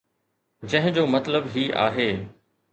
[0.63, 2.27] جنهن جو مطلب هي آهي.